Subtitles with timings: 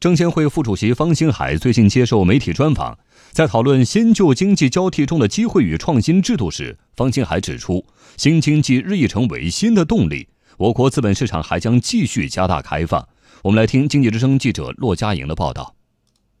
[0.00, 2.96] 证监会副主席方星海最近接受媒体专访，
[3.32, 7.84] 在讨论新旧经济交替中的机会与创新制度时，方星海指出，
[8.16, 13.08] 新经济日益成为新的动力，我国资本市场还将继续加大开放。
[13.42, 15.74] 我们来听经济之声记者骆佳莹的报道。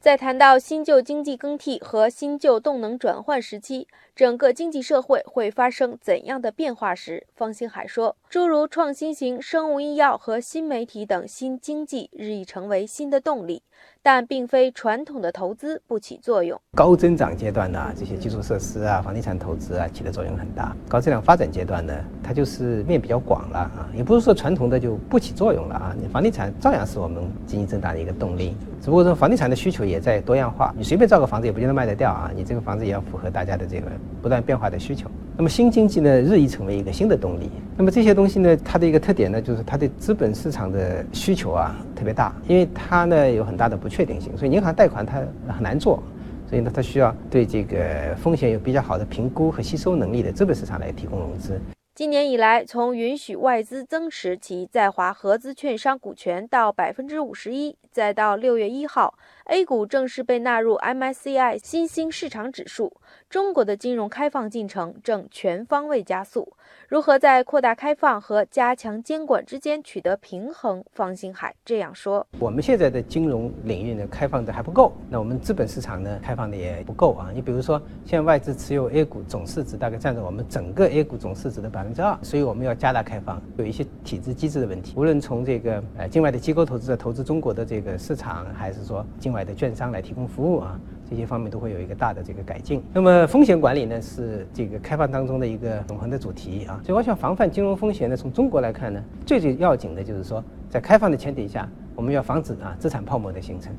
[0.00, 13.62] 在谈到新旧经济更替和新旧动能转换时期，整个经济社会会发生怎样的变化时，方星海说，诸如创新型生物医药和新媒体等新经济日益成为新的动力。
[14.00, 16.58] 但并非传统的投资不起作用。
[16.74, 20.74] 高增长阶段呢，这些基础设施啊、房地产投资啊，起的作用很大。
[20.88, 25.94] 高质量发展阶段呢，它就是面比较广了啊，也不是说传统的就不起作用了啊。
[26.00, 30.72] 你房地产照样是我们经济增长的一个动力，只不过说房地产的需求也在多样化。
[30.76, 33.86] 你随便造个房子也不见得卖得掉啊，你这个房子也要符合大家的这个
[34.22, 35.10] 不断变化的需求。
[35.38, 37.48] 那么新经济呢，日益成为一个新的动力。
[37.76, 46.02] 那么这些东西呢，它的一个特点呢，就是它对资本市场的需求啊特别大，因为它呢有很大的不确定性，所以银行贷款它很难做，
[46.50, 51.56] 所以呢它需要对这个风险有比较好的评估和吸收能力的资本市场来提供融资。
[51.98, 62.92] 今年以来，从允许外资增持其在华合资券商股权到百分之五十一，再到六月一号，A 股正式被纳入 MSCI 新兴市场指数。
[63.28, 66.52] 中国的金融开放进程正全方位加速，
[66.86, 70.84] 如何在扩大开放和加强监管之间取得平衡？
[70.92, 77.32] 方星海这样说：“我们现在的金融领域呢，开放的还不够，那我们资本市场呢，开放的也不够啊。
[77.34, 84.92] 你比如说，现在外资持有 A 股总市值大概占着我们整个 A 股总市值的百分分之二，所以我们要加大开放，有一些体制机制的问题。
[84.96, 90.78] 无论从这个呃境外的机构投资者投资中国的这个市场，还是说境外的券商来提供服务啊。”
[91.10, 92.82] 这些方面都会有一个大的这个改进。
[92.92, 96.78] 那么风险管理呢，是这个开放当中的一个永恒的主题啊。
[96.84, 101.66] 所以我想防范金融风险呢，从中国来看呢，最最要紧的就是说，在开放的前提下，
[101.96, 103.72] 我们要防止啊资产泡沫的形成。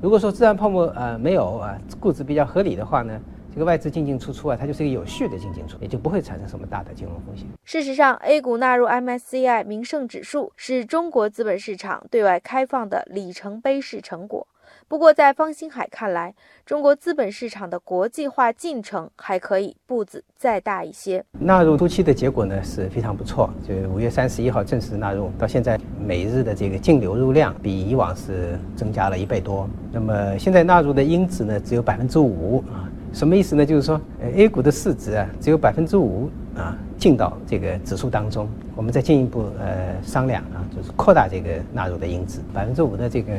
[0.00, 3.20] 如果说资产泡沫呃没有啊，估值比较合理的话呢，
[3.56, 7.46] 这个外资进进出出啊，它就是一个有序的进进出，也就不会产生什么大的金融风险。
[7.64, 14.46] 事实上，A 股纳入 MSCI 名胜指数是中国资本市场对外开放的里程碑式成果。
[14.88, 16.34] 不过，在方星海看来，
[16.66, 21.24] 中国资本市场的国际化进程还可以步子再大一些。
[21.38, 29.66] 纳入初期的结果呢是非常不错，就五月三十一号正式纳入，到现在每日的这个净流入量比以往是增加了一倍多。
[29.90, 33.64] 那么现在纳入的因子呢只有百分之五啊，什么意思呢？
[33.64, 33.98] 就是说
[34.34, 38.46] ，A 股的市值啊只有百分之五啊进到这个指数当中，
[38.76, 43.32] 我们再进一步呃商量啊，就是扩大这个纳入的因子，百分之五的这个。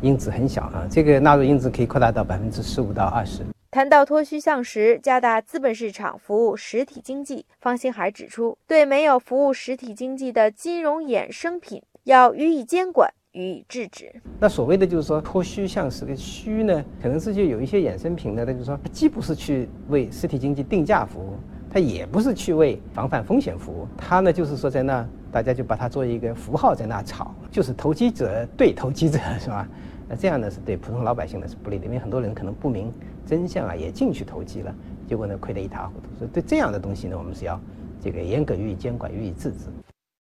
[0.00, 3.42] 因子很小啊，这个纳入因子可以扩大到百分之十五到二十。
[3.70, 14.10] 谈到脱虚向实，加大资本市场服务实体经济，方兴海指出，对没有服务实体经济的金融衍生品，要予以监管，予以制止。
[14.40, 21.34] 那所谓的就是说脱虚向实的虚呢，可能是就有一些衍生品呢，它就是说它既不是去为实体经济定价服务，
[21.70, 29.68] 它也不是去为防范风险服务，它呢就是说在那大家就把它作为一个符号在那炒，就是投机者对投机者是吧？
[30.08, 32.92] 那这样呢，是对普通老百姓呢是不利的，因为很多人可能不明
[33.26, 34.74] 真相啊，也进去投机了，
[35.08, 36.06] 结果呢亏得一塌糊涂。
[36.18, 37.58] 所以对这样的东西呢，我们是要
[38.00, 39.66] 这个严格予以监管、予以制止。